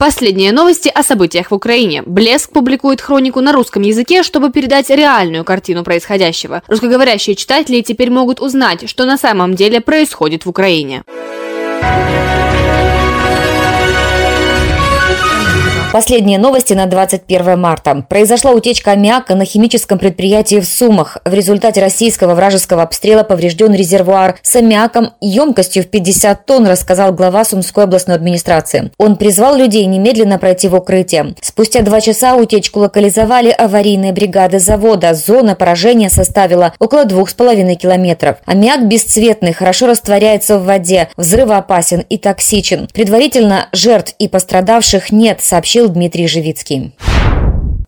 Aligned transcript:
Последние 0.00 0.52
новости 0.52 0.88
о 0.88 1.02
событиях 1.02 1.50
в 1.50 1.54
Украине. 1.54 2.02
Блеск 2.06 2.50
публикует 2.52 3.02
хронику 3.02 3.42
на 3.42 3.52
русском 3.52 3.82
языке, 3.82 4.22
чтобы 4.22 4.50
передать 4.50 4.88
реальную 4.88 5.44
картину 5.44 5.84
происходящего. 5.84 6.62
Русскоговорящие 6.68 7.36
читатели 7.36 7.82
теперь 7.82 8.10
могут 8.10 8.40
узнать, 8.40 8.88
что 8.88 9.04
на 9.04 9.18
самом 9.18 9.54
деле 9.54 9.82
происходит 9.82 10.46
в 10.46 10.48
Украине. 10.48 11.02
Последние 15.92 16.38
новости 16.38 16.72
на 16.72 16.86
21 16.86 17.58
марта. 17.58 18.04
Произошла 18.08 18.52
утечка 18.52 18.92
аммиака 18.92 19.34
на 19.34 19.44
химическом 19.44 19.98
предприятии 19.98 20.60
в 20.60 20.64
Сумах. 20.64 21.18
В 21.24 21.34
результате 21.34 21.80
российского 21.80 22.36
вражеского 22.36 22.84
обстрела 22.84 23.24
поврежден 23.24 23.74
резервуар 23.74 24.38
с 24.40 24.54
аммиаком 24.54 25.14
емкостью 25.20 25.82
в 25.82 25.88
50 25.88 26.46
тонн, 26.46 26.68
рассказал 26.68 27.12
глава 27.12 27.44
Сумской 27.44 27.82
областной 27.82 28.14
администрации. 28.14 28.92
Он 28.98 29.16
призвал 29.16 29.56
людей 29.56 29.84
немедленно 29.86 30.38
пройти 30.38 30.68
в 30.68 30.76
укрытие. 30.76 31.34
Спустя 31.40 31.82
два 31.82 32.00
часа 32.00 32.36
утечку 32.36 32.78
локализовали 32.78 33.50
аварийные 33.50 34.12
бригады 34.12 34.60
завода. 34.60 35.12
Зона 35.14 35.56
поражения 35.56 36.08
составила 36.08 36.72
около 36.78 37.04
двух 37.04 37.30
с 37.30 37.34
половиной 37.34 37.74
километров. 37.74 38.36
Аммиак 38.46 38.86
бесцветный, 38.86 39.52
хорошо 39.52 39.88
растворяется 39.88 40.56
в 40.56 40.66
воде, 40.66 41.08
взрывоопасен 41.16 42.04
и 42.08 42.16
токсичен. 42.16 42.88
Предварительно 42.94 43.68
жертв 43.72 44.14
и 44.20 44.28
пострадавших 44.28 45.10
нет, 45.10 45.40
сообщил 45.40 45.79
сообщил 45.80 45.88
Дмитрий 45.88 46.26
Живицкий. 46.26 46.92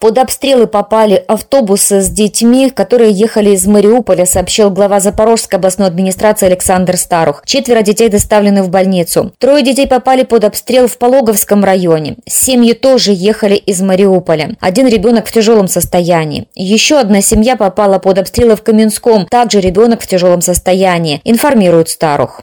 Под 0.00 0.18
обстрелы 0.18 0.66
попали 0.66 1.22
автобусы 1.28 2.00
с 2.00 2.08
детьми, 2.08 2.70
которые 2.70 3.12
ехали 3.12 3.50
из 3.50 3.66
Мариуполя, 3.66 4.26
сообщил 4.26 4.68
глава 4.70 4.98
Запорожской 4.98 5.58
областной 5.58 5.86
администрации 5.86 6.46
Александр 6.46 6.96
Старух. 6.96 7.42
Четверо 7.46 7.82
детей 7.82 8.08
доставлены 8.08 8.64
в 8.64 8.68
больницу. 8.68 9.32
Трое 9.38 9.62
детей 9.62 9.86
попали 9.86 10.24
под 10.24 10.42
обстрел 10.42 10.88
в 10.88 10.98
Пологовском 10.98 11.62
районе. 11.62 12.16
Семьи 12.26 12.72
тоже 12.72 13.12
ехали 13.14 13.54
из 13.54 13.80
Мариуполя. 13.80 14.56
Один 14.60 14.88
ребенок 14.88 15.26
в 15.28 15.32
тяжелом 15.32 15.68
состоянии. 15.68 16.48
Еще 16.56 16.98
одна 16.98 17.20
семья 17.20 17.54
попала 17.54 18.00
под 18.00 18.18
обстрелы 18.18 18.56
в 18.56 18.62
Каменском. 18.62 19.26
Также 19.26 19.60
ребенок 19.60 20.00
в 20.00 20.08
тяжелом 20.08 20.40
состоянии, 20.40 21.20
информирует 21.22 21.90
Старух. 21.90 22.42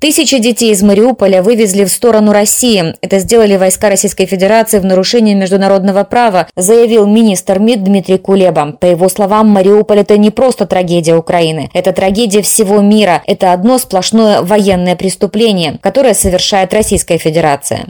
Тысячи 0.00 0.38
детей 0.38 0.72
из 0.72 0.82
Мариуполя 0.82 1.42
вывезли 1.42 1.84
в 1.84 1.90
сторону 1.90 2.32
России. 2.32 2.94
Это 3.02 3.18
сделали 3.18 3.58
войска 3.58 3.90
Российской 3.90 4.24
Федерации 4.24 4.78
в 4.78 4.84
нарушении 4.86 5.34
международного 5.34 6.04
права, 6.04 6.48
заявил 6.56 7.06
министр 7.06 7.58
МИД 7.58 7.84
Дмитрий 7.84 8.16
Кулеба. 8.16 8.78
По 8.80 8.86
его 8.86 9.10
словам, 9.10 9.48
Мариуполь– 9.48 9.98
это 10.00 10.16
не 10.16 10.30
просто 10.30 10.64
трагедия 10.64 11.16
Украины. 11.16 11.68
Это 11.74 11.92
трагедия 11.92 12.40
всего 12.40 12.80
мира. 12.80 13.22
Это 13.26 13.52
одно 13.52 13.76
сплошное 13.76 14.40
военное 14.40 14.96
преступление, 14.96 15.76
которое 15.82 16.14
совершает 16.14 16.72
Российская 16.72 17.18
Федерация. 17.18 17.84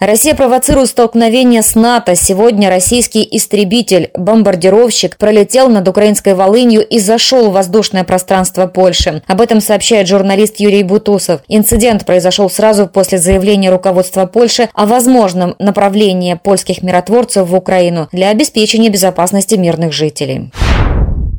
Россия 0.00 0.34
провоцирует 0.34 0.88
столкновение 0.88 1.62
с 1.62 1.74
НАТО. 1.74 2.14
Сегодня 2.14 2.70
российский 2.70 3.28
истребитель, 3.32 4.10
бомбардировщик, 4.14 5.18
пролетел 5.18 5.68
над 5.68 5.86
украинской 5.88 6.32
Волынью 6.32 6.86
и 6.86 6.98
зашел 6.98 7.50
в 7.50 7.52
воздушное 7.52 8.02
пространство 8.02 8.66
Польши. 8.66 9.22
Об 9.26 9.42
этом 9.42 9.60
сообщает 9.60 10.08
журналист 10.08 10.58
Юрий 10.58 10.84
Бутусов. 10.84 11.42
Инцидент 11.48 12.06
произошел 12.06 12.48
сразу 12.48 12.86
после 12.86 13.18
заявления 13.18 13.68
руководства 13.68 14.24
Польши 14.24 14.70
о 14.72 14.86
возможном 14.86 15.54
направлении 15.58 16.32
польских 16.32 16.82
миротворцев 16.82 17.46
в 17.46 17.54
Украину 17.54 18.08
для 18.10 18.30
обеспечения 18.30 18.88
безопасности 18.88 19.56
мирных 19.56 19.92
жителей. 19.92 20.50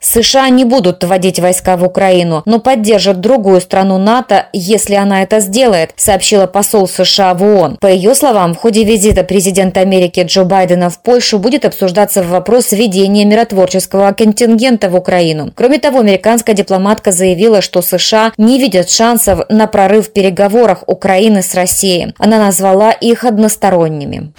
США 0.02 0.50
не 0.50 0.66
будут 0.66 1.04
вводить 1.04 1.40
войска 1.40 1.78
в 1.78 1.84
Украину, 1.84 2.42
но 2.46 2.60
поддержат 2.60 3.22
другую 3.22 3.62
страну 3.62 4.00
НАТО, 4.00 4.48
если 4.52 4.96
она 4.96 5.22
это 5.22 5.40
сделает, 5.40 5.92
сообщила 5.96 6.48
посол 6.48 6.88
США 6.88 7.34
в 7.36 7.44
ООН. 7.44 7.78
По 7.80 7.88
ее 7.88 8.16
словам, 8.16 8.56
в 8.56 8.58
ходе 8.58 8.84
визита 8.84 9.24
президента 9.24 9.80
Америки 9.80 10.24
Джо 10.26 10.44
Байдена 10.44 10.90
в 10.90 11.00
Польшу 11.00 11.38
будет 11.38 11.66
обсуждаться 11.66 12.24
вопрос 12.24 12.72
введения 12.72 13.26
миротворческого 13.26 14.12
контингента 14.14 14.90
в 14.90 14.96
Украину. 14.96 15.52
Кроме 15.56 15.78
того, 15.78 16.00
американская 16.00 16.56
дипломатка 16.56 17.12
заявила, 17.12 17.62
что 17.62 17.82
США 17.82 18.34
не 18.38 18.58
видят 18.58 18.90
шансов 18.90 19.42
на 19.50 19.68
прорыв 19.68 20.08
в 20.08 20.14
переговорах 20.14 20.84
Украины 20.88 21.44
с 21.44 21.54
Россией. 21.54 22.16
Она 22.18 22.40
назвала 22.40 22.92
их 22.92 23.24
односторонними. 23.24 24.34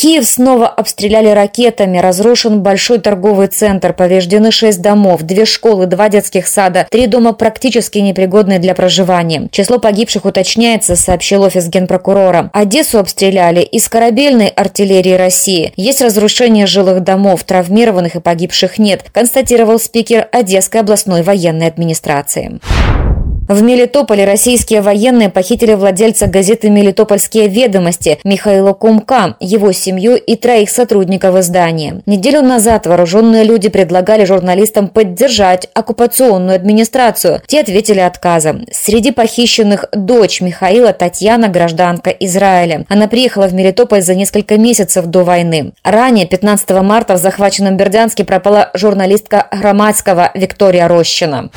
Киев 0.00 0.24
снова 0.26 0.68
обстреляли 0.68 1.30
ракетами, 1.30 1.98
разрушен 1.98 2.62
большой 2.62 3.00
торговый 3.00 3.48
центр, 3.48 3.92
повреждены 3.92 4.52
шесть 4.52 4.80
домов, 4.80 5.22
две 5.22 5.44
школы, 5.44 5.86
два 5.86 6.08
детских 6.08 6.46
сада, 6.46 6.86
три 6.88 7.08
дома 7.08 7.32
практически 7.32 7.98
непригодные 7.98 8.60
для 8.60 8.76
проживания. 8.76 9.48
Число 9.50 9.80
погибших 9.80 10.24
уточняется, 10.24 10.94
сообщил 10.94 11.42
офис 11.42 11.66
генпрокурора. 11.66 12.48
Одессу 12.52 13.00
обстреляли 13.00 13.62
из 13.62 13.88
корабельной 13.88 14.50
артиллерии 14.50 15.14
России. 15.14 15.72
Есть 15.74 16.00
разрушение 16.00 16.66
жилых 16.66 17.02
домов, 17.02 17.42
травмированных 17.42 18.14
и 18.14 18.20
погибших 18.20 18.78
нет, 18.78 19.06
констатировал 19.12 19.80
спикер 19.80 20.28
Одесской 20.30 20.80
областной 20.80 21.22
военной 21.22 21.66
администрации. 21.66 22.60
В 23.48 23.62
Мелитополе 23.62 24.26
российские 24.26 24.82
военные 24.82 25.30
похитили 25.30 25.72
владельца 25.72 26.26
газеты 26.26 26.68
«Мелитопольские 26.68 27.48
ведомости» 27.48 28.18
Михаила 28.22 28.74
Кумка, 28.74 29.36
его 29.40 29.72
семью 29.72 30.16
и 30.16 30.36
троих 30.36 30.68
сотрудников 30.68 31.34
издания. 31.34 32.02
Неделю 32.04 32.42
назад 32.42 32.86
вооруженные 32.86 33.44
люди 33.44 33.70
предлагали 33.70 34.26
журналистам 34.26 34.88
поддержать 34.88 35.66
оккупационную 35.72 36.56
администрацию. 36.56 37.40
Те 37.46 37.60
ответили 37.60 38.00
отказом. 38.00 38.66
Среди 38.70 39.12
похищенных 39.12 39.86
дочь 39.92 40.42
Михаила 40.42 40.92
Татьяна, 40.92 41.48
гражданка 41.48 42.10
Израиля. 42.10 42.84
Она 42.90 43.08
приехала 43.08 43.46
в 43.46 43.54
Мелитополь 43.54 44.02
за 44.02 44.14
несколько 44.14 44.58
месяцев 44.58 45.06
до 45.06 45.24
войны. 45.24 45.72
Ранее, 45.82 46.26
15 46.26 46.68
марта, 46.82 47.14
в 47.14 47.18
захваченном 47.18 47.78
Бердянске 47.78 48.24
пропала 48.24 48.70
журналистка 48.74 49.46
Громадского 49.50 50.32
Виктория 50.34 50.86
Рощина. 50.86 51.48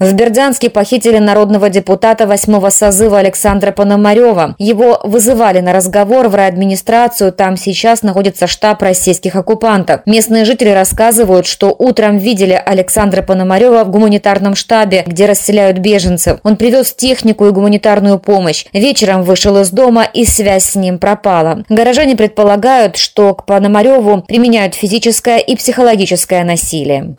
В 0.00 0.12
Бердянске 0.12 0.70
похитили 0.70 1.18
народного 1.18 1.70
депутата 1.70 2.26
восьмого 2.26 2.70
созыва 2.70 3.18
Александра 3.18 3.72
Пономарева. 3.72 4.54
Его 4.58 5.00
вызывали 5.02 5.58
на 5.58 5.72
разговор 5.72 6.28
в 6.28 6.36
райадминистрацию, 6.36 7.32
там 7.32 7.56
сейчас 7.56 8.02
находится 8.02 8.46
штаб 8.46 8.80
российских 8.82 9.34
оккупантов. 9.34 10.02
Местные 10.06 10.44
жители 10.44 10.70
рассказывают, 10.70 11.46
что 11.46 11.74
утром 11.76 12.16
видели 12.16 12.52
Александра 12.52 13.22
Пономарева 13.22 13.82
в 13.82 13.90
гуманитарном 13.90 14.54
штабе, 14.54 15.02
где 15.04 15.26
расселяют 15.26 15.78
беженцев. 15.78 16.38
Он 16.44 16.56
привез 16.56 16.92
технику 16.92 17.46
и 17.46 17.50
гуманитарную 17.50 18.20
помощь. 18.20 18.66
Вечером 18.72 19.24
вышел 19.24 19.58
из 19.60 19.70
дома 19.70 20.04
и 20.04 20.24
связь 20.24 20.64
с 20.64 20.74
ним 20.76 20.98
пропала. 20.98 21.64
Горожане 21.68 22.14
предполагают, 22.14 22.96
что 22.96 23.34
к 23.34 23.46
Пономареву 23.46 24.22
применяют 24.22 24.76
физическое 24.76 25.38
и 25.38 25.56
психологическое 25.56 26.44
насилие. 26.44 27.16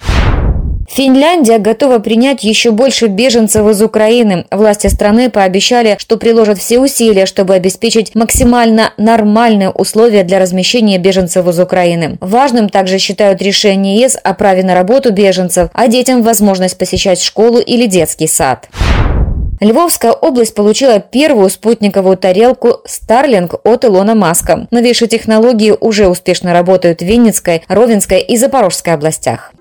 Финляндия 0.90 1.60
готова 1.60 2.00
принять 2.00 2.44
еще 2.44 2.72
больше 2.72 3.08
беженцев 3.08 3.68
из 3.68 3.82
Украины. 3.82 4.46
Власти 4.50 4.88
страны 4.88 5.30
пообещали, 5.30 5.96
что 6.00 6.18
приложат 6.18 6.58
все 6.58 6.80
усилия, 6.80 7.28
чтобы 7.28 7.54
обеспечить 7.54 8.16
максимально 8.16 8.92
нормальные 8.98 9.70
условия 9.70 10.24
для 10.24 10.40
размещения 10.40 10.98
беженцев 10.98 11.48
из 11.48 11.60
Украины. 11.60 12.18
Важным 12.22 12.70
также 12.70 12.98
считают 12.98 13.40
решение 13.42 14.02
ЕС 14.02 14.18
о 14.22 14.34
праве 14.34 14.64
на 14.64 14.74
работу 14.74 15.14
беженцев, 15.14 15.70
а 15.74 15.88
детям 15.88 16.24
возможность 16.24 16.78
посещать 16.78 17.22
школу 17.22 17.60
или 17.60 17.86
детский 17.86 18.28
сад. 18.28 18.68
Львовская 19.62 20.14
область 20.14 20.56
получила 20.56 21.00
первую 21.00 21.50
спутниковую 21.50 22.18
тарелку 22.18 22.80
Starlink 22.88 23.60
от 23.64 23.86
Илона 23.86 24.16
Маска. 24.16 24.68
Новейшие 24.72 25.08
технологии 25.08 25.76
уже 25.80 26.08
успешно 26.08 26.54
работают 26.54 27.02
в 27.02 27.06
Винницкой, 27.06 27.62
Ровенской 27.68 28.22
и 28.22 28.38
Запорожской 28.38 28.94
областях. 28.94 29.52